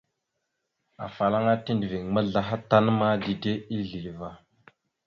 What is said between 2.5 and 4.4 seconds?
tan ma, dide isleva.